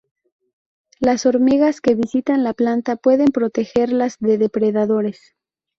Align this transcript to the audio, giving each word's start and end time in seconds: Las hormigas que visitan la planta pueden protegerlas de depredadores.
Las 0.99 1.27
hormigas 1.27 1.79
que 1.79 1.93
visitan 1.93 2.43
la 2.43 2.55
planta 2.55 2.95
pueden 2.95 3.27
protegerlas 3.27 4.17
de 4.17 4.39
depredadores. 4.39 5.35